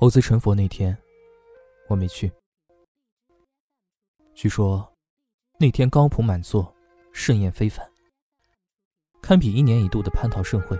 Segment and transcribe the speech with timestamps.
[0.00, 0.96] 猴子成佛那天，
[1.88, 2.30] 我没去。
[4.32, 4.92] 据说，
[5.58, 6.72] 那天高朋满座，
[7.12, 7.84] 盛宴非凡，
[9.20, 10.78] 堪比一年一度的蟠桃盛会。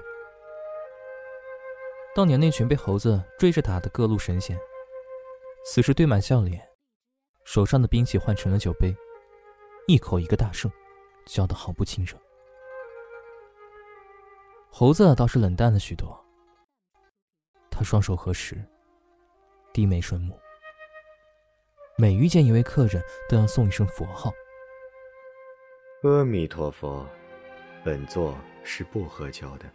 [2.15, 4.56] 当年那群被猴子追着打的各路神仙，
[5.66, 6.64] 此时堆满笑脸，
[7.42, 8.96] 手上的兵器换成了酒杯，
[9.88, 10.71] 一口一个大圣，
[11.26, 12.16] 叫得毫不亲热。
[14.71, 16.24] 猴子倒是冷淡了许多，
[17.69, 18.64] 他双手合十。
[19.78, 20.37] 低眉顺目，
[21.96, 24.32] 每遇见一位客人，都要送一声佛号。
[26.02, 27.06] 阿弥陀佛，
[27.84, 29.66] 本座是不喝酒的。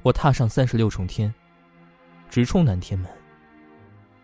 [0.00, 1.34] 我踏上三十六重天，
[2.30, 3.10] 直冲南天门，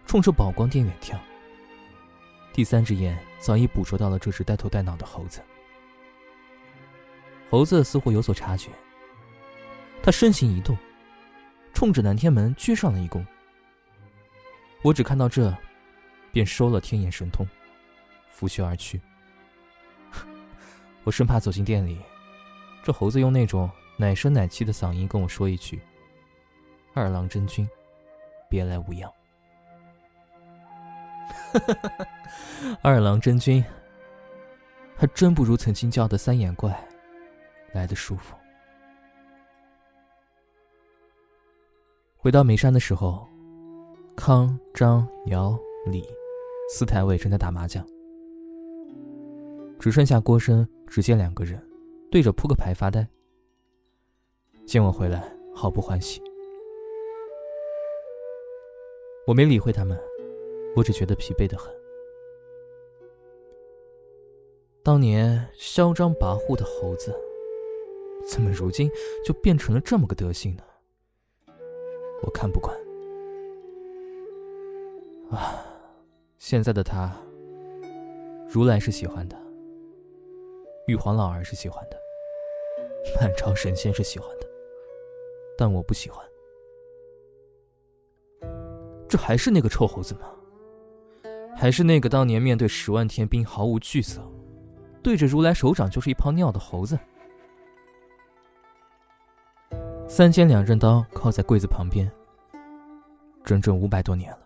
[0.07, 1.19] 冲着宝光殿远眺。
[2.55, 5.43] 第三只眼早已捕捉到了这只呆头呆脑的猴子。
[7.51, 8.71] 猴子似乎有所察觉，
[10.03, 10.75] 他身形一动。
[11.79, 13.25] 冲着南天门鞠上了一躬。
[14.83, 15.57] 我只看到这，
[16.33, 17.47] 便收了天眼神通，
[18.31, 19.01] 拂袖而去。
[21.07, 22.01] 我生怕走进店里，
[22.83, 25.81] 这猴子用那种奶声奶气的嗓音跟我说一句
[26.95, 27.65] ：“二郎真君，
[28.51, 29.09] 别来无恙。
[32.83, 33.65] ”二郎真君，
[34.97, 36.77] 还真不如曾经叫的三眼怪
[37.73, 38.35] 来的舒服。
[42.21, 43.25] 回到眉山的时候，
[44.17, 46.05] 康、张、姚、李
[46.69, 47.87] 四太尉正在打麻将，
[49.79, 51.65] 只剩下郭生、只见两个人
[52.11, 53.09] 对着扑克牌发呆。
[54.67, 56.21] 见我回来，毫不欢喜。
[59.25, 59.97] 我没理会他们，
[60.75, 61.73] 我只觉得疲惫的很。
[64.83, 67.15] 当年嚣张跋扈的猴子，
[68.27, 68.91] 怎么如今
[69.25, 70.65] 就变成了这么个德行呢？
[72.23, 72.77] 我看不惯
[75.31, 75.65] 啊！
[76.39, 77.15] 现在的他，
[78.49, 79.37] 如来是喜欢的，
[80.87, 81.97] 玉皇老儿是喜欢的，
[83.21, 84.47] 满朝神仙是喜欢的，
[85.57, 86.25] 但我不喜欢。
[89.09, 90.33] 这还是那个臭猴子吗？
[91.57, 94.23] 还是那个当年面对十万天兵毫无惧色，
[95.03, 96.99] 对着如来手掌就是一泡尿的猴子？
[100.19, 102.11] 三尖两刃刀靠在柜子旁边，
[103.45, 104.41] 整整五百多年了，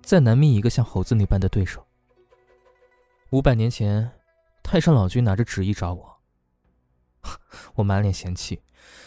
[0.00, 1.86] 再难觅一个像猴子那般的对手。
[3.28, 4.10] 五百年前，
[4.62, 6.16] 太上老君拿着旨意找我，
[7.76, 8.62] 我满脸嫌弃，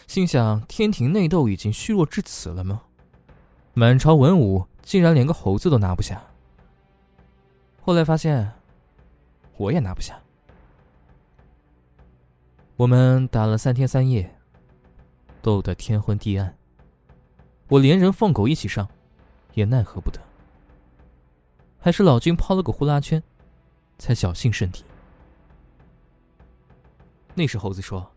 [0.06, 2.82] 心想：天庭内斗已经虚弱至此了吗？
[3.74, 6.22] 满朝文武竟然连个猴子都拿不下。
[7.82, 8.52] 后来发现，
[9.56, 10.20] 我也拿不下。
[12.76, 14.36] 我们打了三天三夜。
[15.42, 16.56] 斗得天昏地暗，
[17.68, 18.88] 我连人放狗一起上，
[19.54, 20.20] 也奈何不得。
[21.80, 23.22] 还是老君抛了个呼啦圈，
[23.98, 24.84] 才侥幸胜敌。
[27.34, 28.12] 那时猴子说：“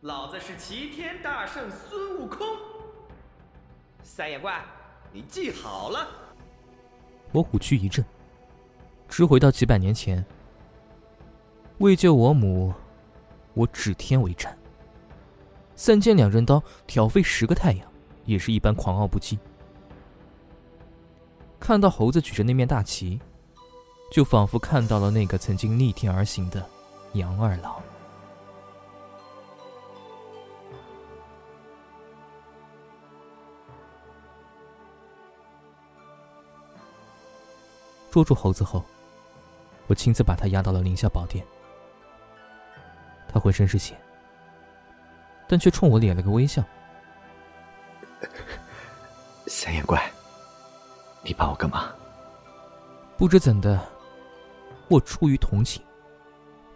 [0.00, 2.46] 老子是齐天大圣孙悟空。”
[4.02, 4.64] 三眼怪，
[5.12, 6.08] 你记好了。
[7.32, 8.04] 我虎躯一震，
[9.08, 10.24] 直回到几百年前。
[11.78, 12.72] 为救我母，
[13.52, 14.56] 我指天为战。
[15.80, 17.90] 三尖两刃刀挑飞十个太阳，
[18.26, 19.38] 也是一般狂傲不羁。
[21.58, 23.18] 看到猴子举着那面大旗，
[24.12, 26.68] 就仿佛看到了那个曾经逆天而行的
[27.14, 27.74] 杨二郎。
[38.10, 38.84] 捉住猴子后，
[39.86, 41.42] 我亲自把他押到了凌霄宝殿。
[43.32, 43.98] 他浑身是血。
[45.50, 46.62] 但却冲我咧了个微笑。
[49.48, 50.08] 三眼怪，
[51.24, 51.92] 你把我干嘛？
[53.18, 53.84] 不知怎的，
[54.88, 55.82] 或出于同情，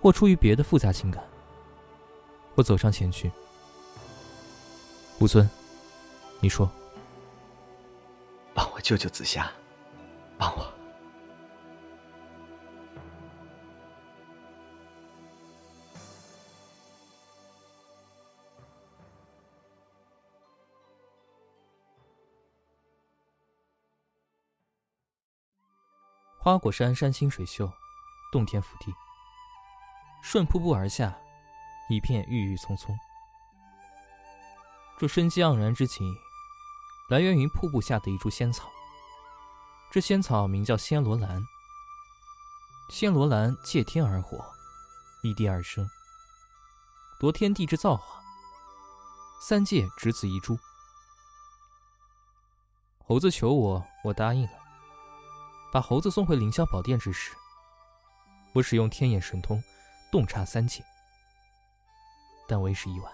[0.02, 1.22] 或出于别的复杂情感，
[2.56, 3.30] 我走上前去。
[5.20, 5.48] 武尊，
[6.40, 6.68] 你说，
[8.52, 9.48] 帮我救救紫霞，
[10.36, 10.73] 帮我。
[26.44, 27.72] 花果山山清水秀，
[28.30, 28.92] 洞天福地。
[30.22, 31.18] 顺瀑布而下，
[31.88, 32.94] 一片郁郁葱葱。
[34.98, 36.14] 这生机盎然之情，
[37.08, 38.70] 来源于瀑布下的一株仙草。
[39.90, 41.42] 这仙草名叫仙罗兰。
[42.90, 44.44] 仙罗兰借天而活，
[45.22, 45.88] 依地而生，
[47.18, 48.22] 夺天地之造化。
[49.40, 50.58] 三界只此一株。
[52.98, 54.63] 猴子求我，我答应了。
[55.74, 57.32] 把猴子送回凌霄宝殿之时，
[58.52, 59.60] 我使用天眼神通，
[60.08, 60.84] 洞察三界，
[62.46, 63.12] 但为时已晚。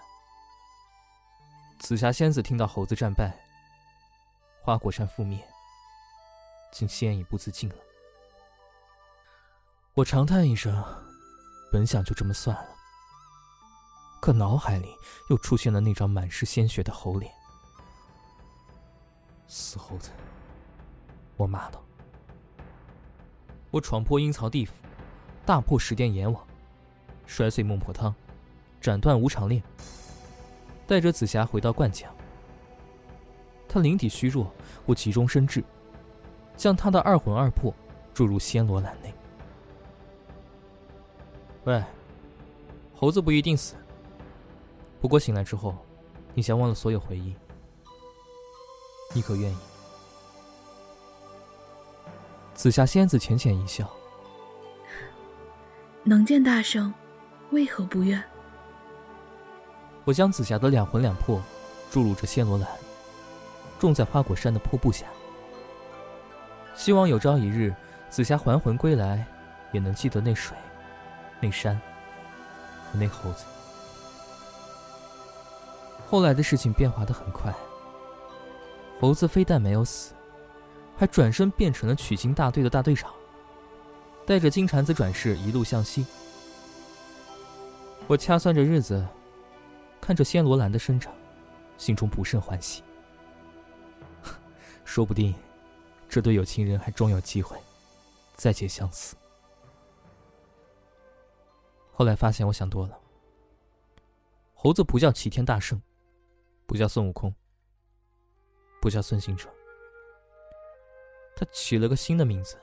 [1.79, 3.35] 紫霞仙子听到猴子战败，
[4.61, 5.43] 花果山覆灭，
[6.71, 7.75] 竟先一步自尽了。
[9.95, 10.85] 我长叹一声，
[11.71, 12.75] 本想就这么算了，
[14.21, 14.95] 可脑海里
[15.31, 17.33] 又出现了那张满是鲜血的猴脸。
[19.47, 20.11] 死猴子！
[21.37, 21.83] 我骂道。
[23.71, 24.73] 我闯破阴曹地府，
[25.45, 26.45] 大破十殿阎王，
[27.25, 28.13] 摔碎孟婆汤，
[28.81, 29.63] 斩断无常链，
[30.85, 32.13] 带着紫霞回到灌江。
[33.69, 34.51] 他灵体虚弱，
[34.85, 35.63] 我急中生智，
[36.57, 37.73] 将他的二魂二魄
[38.13, 39.13] 注入仙罗兰内。
[41.63, 41.81] 喂，
[42.93, 43.75] 猴子不一定死，
[44.99, 45.77] 不过醒来之后，
[46.33, 47.33] 你想忘了所有回忆。
[49.13, 49.57] 你可愿意？
[52.61, 53.89] 紫霞仙子浅浅一笑
[56.05, 56.93] ：“能见大圣，
[57.49, 58.23] 为何不愿？”
[60.05, 61.41] 我将紫霞的两魂两魄
[61.89, 62.69] 注入这仙罗兰，
[63.79, 65.07] 种在花果山的瀑布下，
[66.75, 67.73] 希望有朝一日
[68.11, 69.25] 紫霞还魂归来，
[69.71, 70.55] 也能记得那水、
[71.39, 71.75] 那山
[72.83, 73.43] 和那猴子。
[76.07, 77.51] 后来的事情变化的很快。
[78.99, 80.13] 猴子非但没有死，
[81.01, 83.11] 还转身变成了取经大队的大队长，
[84.23, 86.05] 带着金蝉子转世，一路向西。
[88.05, 89.03] 我掐算着日子，
[89.99, 91.11] 看着仙罗兰的生长，
[91.75, 92.83] 心中不胜欢喜。
[94.85, 95.33] 说不定，
[96.07, 97.57] 这对有情人还终有机会
[98.35, 99.15] 再结相思。
[101.91, 102.95] 后来发现我想多了，
[104.53, 105.81] 猴子不叫齐天大圣，
[106.67, 107.33] 不叫孙悟空。
[108.79, 109.49] 不叫孙行者，
[111.41, 112.55] 他起了个新的名字，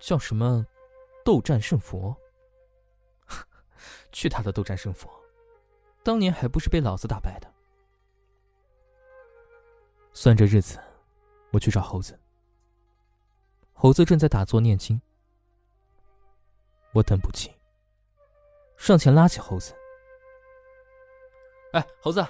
[0.00, 0.66] 叫什么
[1.22, 2.16] “斗战胜佛”。
[4.12, 5.10] 去他的斗战胜佛！
[6.02, 7.52] 当年还不是被老子打败的。
[10.14, 10.80] 算着日子，
[11.50, 12.18] 我去找猴子。
[13.74, 14.98] 猴子正在打坐念经，
[16.92, 17.52] 我等不及，
[18.78, 19.74] 上前拉起猴子
[21.72, 22.26] ：“哎，猴子，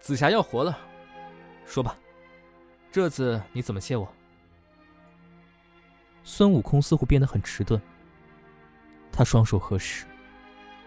[0.00, 0.76] 紫霞要活了。”
[1.64, 1.96] 说吧，
[2.90, 4.12] 这次你怎么谢我？
[6.30, 7.80] 孙悟空似乎变得很迟钝，
[9.10, 10.04] 他双手合十，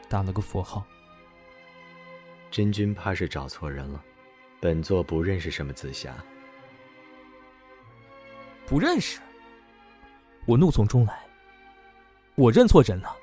[0.08, 0.86] 打了个佛号。
[2.52, 4.00] 真君怕是找错人了，
[4.60, 6.16] 本座不认识什么紫霞。
[8.68, 9.20] 不认识？
[10.46, 11.26] 我怒从中来，
[12.36, 13.18] 我认错人了。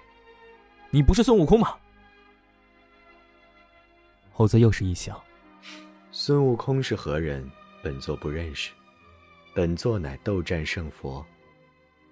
[0.90, 1.78] 你不是孙悟空吗？
[4.32, 5.24] 猴子又是一笑。
[6.10, 7.48] 孙悟空是何人？
[7.80, 8.72] 本座不认识。
[9.54, 11.24] 本座乃斗战胜佛。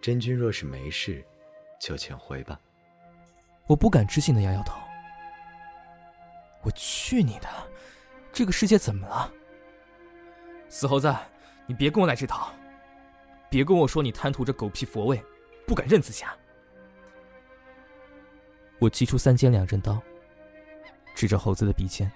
[0.07, 1.21] 真君若是没事，
[1.81, 2.61] 就请回吧。
[3.67, 4.79] 我不敢置信的摇摇头。
[6.63, 7.49] 我去你的！
[8.33, 9.29] 这个世界怎么了？
[10.69, 11.13] 死猴子，
[11.67, 12.53] 你别跟我来这套！
[13.51, 15.21] 别跟我说你贪图这狗屁佛位，
[15.67, 16.33] 不敢认紫霞。
[18.79, 20.01] 我祭出三尖两刃刀，
[21.17, 22.09] 指着猴子的鼻尖。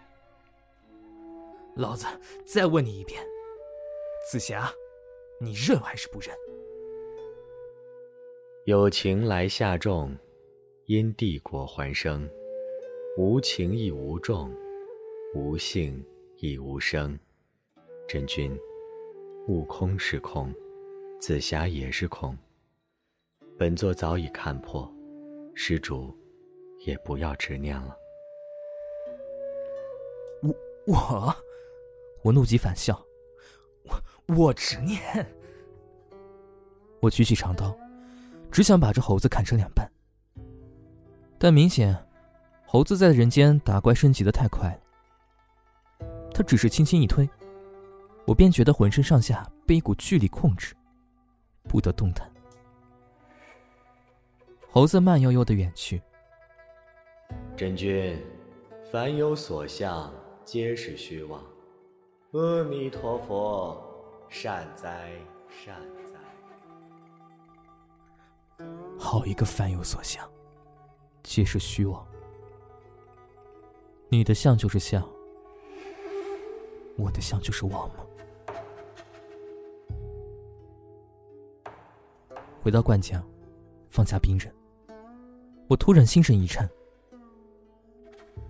[1.75, 2.07] 老子
[2.47, 3.21] 再问你一遍，
[4.31, 4.73] 紫霞，
[5.41, 6.33] 你认还是不认？
[8.67, 10.15] 有情来下种，
[10.85, 12.29] 因地果还生；
[13.17, 14.55] 无情亦无种，
[15.35, 16.05] 无性
[16.37, 17.19] 亦无生。
[18.07, 18.55] 真君，
[19.49, 20.55] 悟空是空，
[21.19, 22.37] 紫霞也是空。
[23.59, 24.93] 本座早已看破，
[25.55, 26.15] 施主
[26.81, 27.97] 也不要执念了。
[30.43, 30.55] 我
[30.87, 31.37] 我。
[32.23, 33.03] 我怒极反笑，
[33.85, 35.01] 我我执念。
[37.01, 37.75] 我举起长刀，
[38.51, 39.91] 只想把这猴子砍成两半。
[41.39, 41.97] 但明显，
[42.67, 46.07] 猴子在人间打怪升级的太快了。
[46.33, 47.29] 他只是轻轻一推，
[48.27, 50.75] 我便觉得浑身上下被一股巨力控制，
[51.65, 52.31] 不得动弹。
[54.71, 56.01] 猴子慢悠悠的远去。
[57.57, 58.17] 真君，
[58.93, 60.13] 凡有所向，
[60.45, 61.43] 皆是虚妄。
[62.33, 63.77] 阿弥陀佛，
[64.29, 65.11] 善哉
[65.49, 66.00] 善哉。
[68.99, 70.29] 好一个凡有所相，
[71.23, 72.07] 皆是虚妄。
[74.09, 75.09] 你的相就是相，
[76.97, 78.07] 我的相就是妄吗？
[82.63, 83.25] 回到灌江，
[83.89, 84.53] 放下兵刃，
[85.67, 86.69] 我突然心神一颤，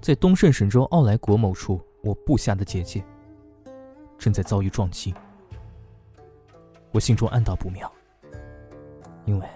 [0.00, 3.04] 在东胜神州奥莱国某处，我布下的结界。
[4.18, 5.14] 正在遭遇撞击，
[6.92, 7.90] 我心中暗道不妙，
[9.24, 9.48] 因为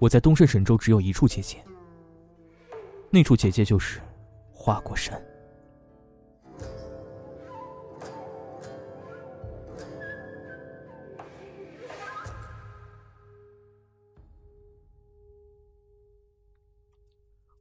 [0.00, 1.62] 我在东胜神州只有一处结界，
[3.10, 4.00] 那处结界就是
[4.50, 5.22] 花果山。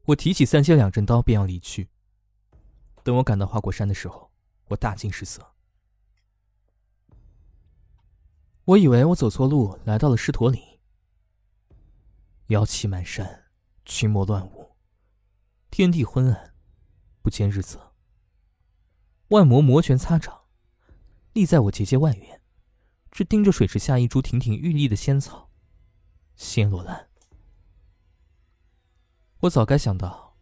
[0.06, 1.90] 我提起三仙两刃刀，便要离去。
[3.04, 4.32] 等我赶到花果山的时候，
[4.70, 5.46] 我大惊失色。
[8.64, 10.69] 我以为我走错路，来到了狮驼岭。
[12.50, 13.46] 妖气满山，
[13.86, 14.72] 群魔乱舞，
[15.70, 16.56] 天地昏暗，
[17.22, 17.94] 不见日色。
[19.28, 20.42] 万魔摩拳擦掌，
[21.34, 22.42] 立在我结界外缘，
[23.12, 25.52] 只盯着水池下一株亭亭玉立的仙草——
[26.36, 27.10] 仙罗兰。
[29.42, 30.36] 我早该想到，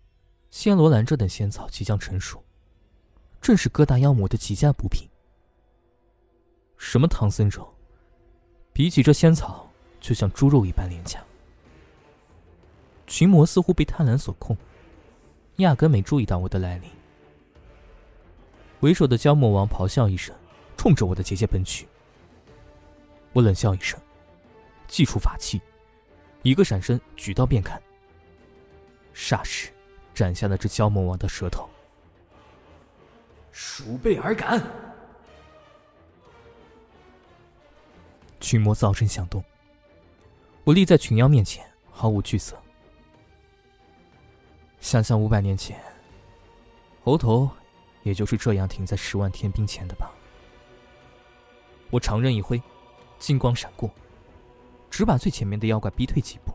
[0.49, 2.41] 仙罗兰这等仙草即将成熟，
[3.41, 5.09] 正是各大妖魔的极佳补品。
[6.77, 7.77] 什么唐僧肉，
[8.71, 11.21] 比起这仙草，就像猪肉一般廉价。
[13.07, 14.55] 群魔似乎被贪婪所控，
[15.55, 16.89] 压根没注意到我的来临。
[18.81, 20.35] 为首的蛟魔王咆哮一声，
[20.75, 21.87] 冲着我的结界奔去。
[23.33, 23.99] 我冷笑一声，
[24.87, 25.59] 祭出法器，
[26.43, 27.81] 一个闪身，举刀便砍。
[29.15, 29.71] 霎时，
[30.13, 31.67] 斩下了这蛟魔王的舌头。
[33.51, 34.61] 鼠辈而敢！
[38.39, 39.43] 群魔噪声响动，
[40.63, 42.55] 我立在群妖面前，毫无惧色。
[44.87, 45.77] 想想五百年前，
[47.03, 47.49] 猴头
[48.03, 50.09] 也就是这样停在十万天兵前的吧。
[51.89, 52.61] 我长刃一挥，
[53.19, 53.91] 金光闪过，
[54.89, 56.53] 只把最前面的妖怪逼退几步。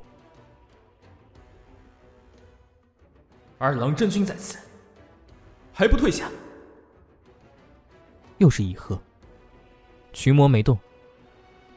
[3.58, 4.58] 二郎真君在此，
[5.70, 6.30] 还不退下！
[8.38, 8.98] 又是一喝。
[10.14, 10.78] 群魔没动，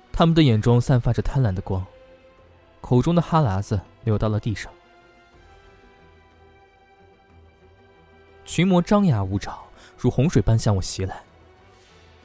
[0.10, 1.86] 他们的眼中散发着贪婪的光，
[2.80, 4.72] 口中的哈喇子流到了地上。
[8.56, 9.60] 群魔张牙舞爪，
[9.98, 11.22] 如洪水般向我袭来。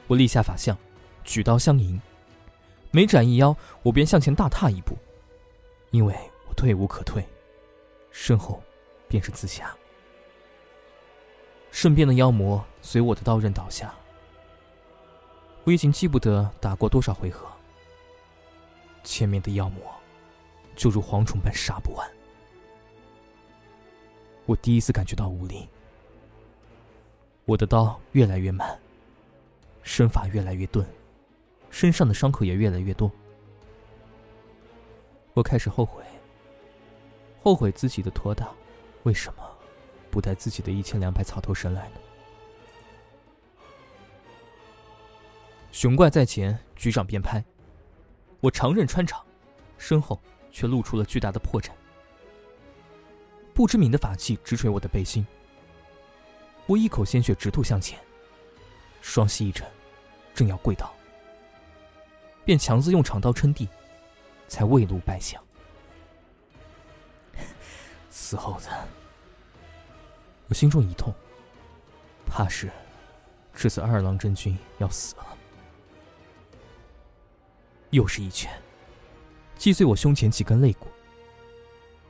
[0.07, 0.77] 我立下法相，
[1.25, 2.01] 举刀相迎，
[2.89, 4.95] 每斩一妖，我便向前大踏一步，
[5.89, 6.15] 因为
[6.47, 7.21] 我退无可退，
[8.11, 8.63] 身后。
[9.09, 9.75] 便是紫霞，
[11.69, 13.93] 身边的妖魔随我的刀刃倒下。
[15.65, 17.45] 我已经记不得打过多少回合，
[19.03, 19.83] 前面的妖魔
[20.77, 22.09] 就如蝗虫般杀不完。
[24.45, 25.67] 我第一次感觉到无力，
[27.45, 28.79] 我的刀越来越慢，
[29.83, 30.85] 身法越来越钝，
[31.69, 33.11] 身上的伤口也越来越多。
[35.33, 36.03] 我开始后悔，
[37.41, 38.49] 后悔自己的拖大。
[39.03, 39.43] 为什么
[40.11, 41.95] 不带自己的一千两百草头神来呢？
[45.71, 47.43] 熊怪在前，局长便拍，
[48.41, 49.25] 我长刃穿场，
[49.79, 50.21] 身后
[50.51, 51.71] 却露出了巨大的破绽。
[53.53, 55.25] 不知名的法器直捶我的背心，
[56.71, 57.99] 我一口鲜血直吐向前，
[59.01, 59.69] 双膝一沉，
[60.33, 60.93] 正要跪倒，
[62.45, 63.67] 便强自用长刀撑地，
[64.47, 65.43] 才未露败相。
[68.09, 68.69] 死猴子！
[70.47, 71.13] 我心中一痛，
[72.25, 72.71] 怕是
[73.53, 75.27] 这次二郎真君要死了。
[77.89, 78.49] 又是一拳，
[79.57, 80.87] 击碎我胸前几根肋骨。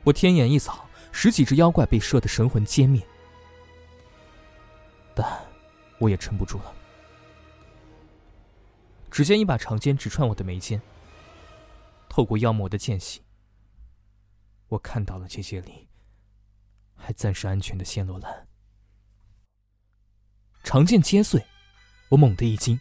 [0.03, 3.01] 我天眼一扫，十几只妖怪被射得神魂歼灭，
[6.01, 6.73] 我也撑不住了。
[9.11, 10.81] 只见一把长剑直穿我的眉间，
[12.09, 13.21] 透过妖魔的间隙，
[14.67, 15.87] 我看到了结界里。
[17.03, 18.47] 还暂时安全的仙罗兰，
[20.63, 21.43] 长剑切碎，
[22.09, 22.79] 我猛地一惊，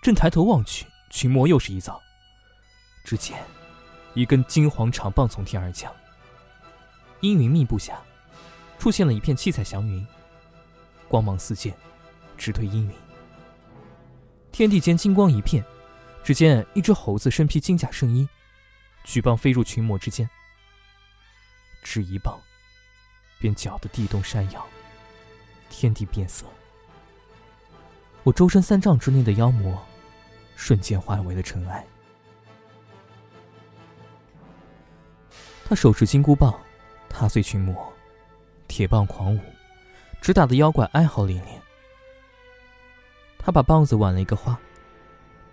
[0.00, 2.00] 正抬头望去，群魔又是一遭。
[3.04, 3.42] 只见
[4.14, 5.92] 一根金黄长棒从天而降，
[7.20, 8.00] 阴云密布下，
[8.78, 10.06] 出现了一片七彩祥云，
[11.08, 11.76] 光芒四溅，
[12.36, 12.94] 直推阴云。
[14.50, 15.64] 天地间金光一片，
[16.22, 18.28] 只见一只猴子身披金甲圣衣，
[19.04, 20.28] 举棒飞入群魔之间，
[21.82, 22.38] 只一棒。
[23.38, 24.64] 便搅得地动山摇，
[25.68, 26.46] 天地变色。
[28.22, 29.84] 我周身三丈之内的妖魔，
[30.54, 31.84] 瞬间化为了尘埃。
[35.64, 36.56] 他手持金箍棒，
[37.08, 37.92] 踏碎群魔，
[38.68, 39.40] 铁棒狂舞，
[40.20, 41.61] 直打得妖怪哀嚎连连。
[43.44, 44.56] 他把棒子挽了一个花，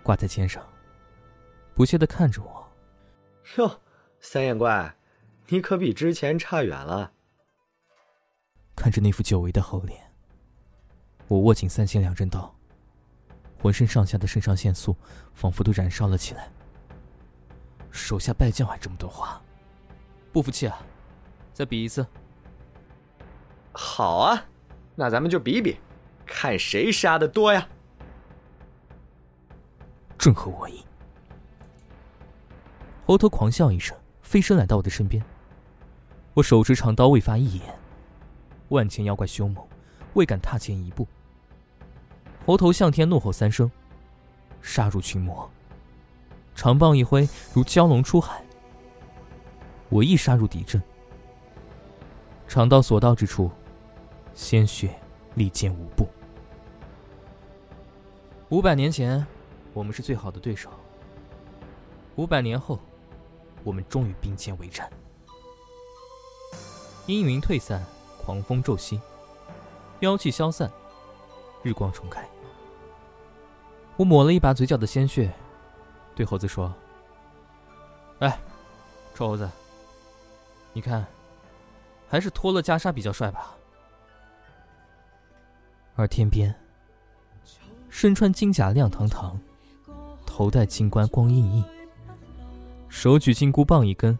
[0.02, 0.64] 挂在肩上，
[1.74, 2.68] 不屑的看着我
[3.58, 3.80] ：“哟，
[4.20, 4.94] 三眼怪，
[5.48, 7.12] 你可比之前差远了。”
[8.76, 10.00] 看着那副久违的猴脸，
[11.26, 12.54] 我握紧三仙两刃刀，
[13.58, 14.96] 浑身上下的肾上腺素
[15.34, 16.48] 仿佛都燃烧了起来。
[17.90, 19.42] 手下败将还这么多话，
[20.32, 20.80] 不服气啊？
[21.52, 22.06] 再比一次。
[23.72, 24.46] 好啊，
[24.94, 25.76] 那咱们就比比，
[26.24, 27.68] 看谁杀的多呀！
[30.20, 30.84] 正合我意。
[33.06, 35.24] 猴头狂笑一声，飞身来到我的身边。
[36.34, 37.74] 我手持长刀，未发一言。
[38.68, 39.66] 万千妖怪凶猛，
[40.12, 41.08] 未敢踏前一步。
[42.44, 43.68] 猴头向天怒吼三声，
[44.60, 45.50] 杀入群魔。
[46.54, 48.44] 长棒一挥，如蛟龙出海。
[49.88, 50.80] 我亦杀入敌阵，
[52.46, 53.50] 长刀所到之处，
[54.34, 54.94] 鲜血
[55.34, 56.06] 利剑无步。
[58.50, 59.26] 五百年前，
[59.72, 60.70] 我们是最好的对手。
[62.16, 62.78] 五百年后，
[63.64, 64.90] 我们终于并肩为战。
[67.06, 67.84] 阴云退散，
[68.22, 69.00] 狂风骤息，
[70.00, 70.70] 妖气消散，
[71.62, 72.28] 日光重开。
[73.96, 75.32] 我抹了一把嘴角的鲜血，
[76.14, 76.72] 对猴子说
[78.20, 78.38] ：“哎，
[79.14, 79.48] 臭猴子，
[80.72, 81.06] 你看，
[82.08, 83.56] 还是脱了袈裟比较帅吧？”
[85.96, 86.54] 而天边，
[87.88, 89.38] 身穿金甲亮堂堂，
[90.40, 91.64] 头戴金冠光映映，
[92.88, 94.18] 手举金箍棒一根，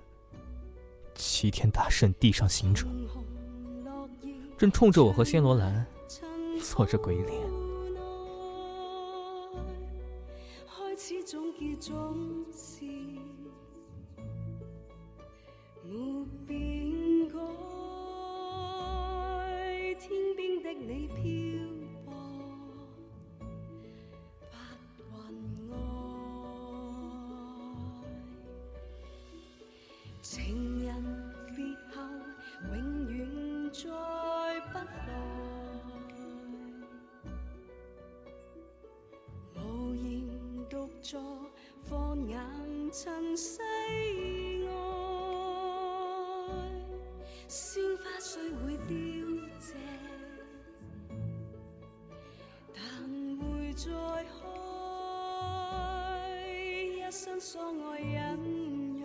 [1.14, 2.86] 齐天大圣地上行者，
[4.58, 5.86] 正冲着我和仙罗兰。
[6.62, 7.40] 做着鬼脸。
[41.82, 42.38] 放眼
[42.92, 43.58] 尘世
[44.66, 44.70] 外。
[47.48, 48.94] 鲜花虽会凋
[49.58, 49.74] 谢，
[52.74, 52.80] 但
[53.38, 53.90] 会再
[54.24, 54.30] 开。
[56.46, 59.02] 一生所爱隐约。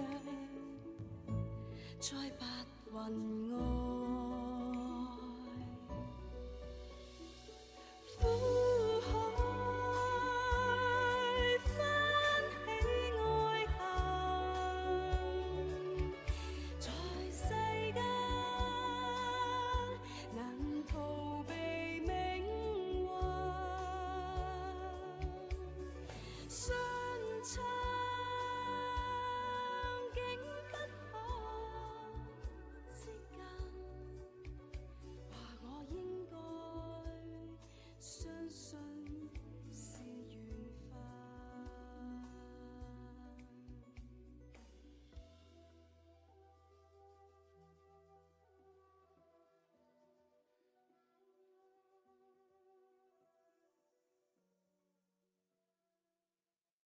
[1.99, 2.45] 在白
[2.91, 3.74] 云外。